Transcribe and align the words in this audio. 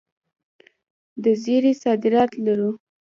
د 1.23 1.25
زیرې 1.43 1.73
صادرات 1.83 2.31
لرو؟ 2.45 2.71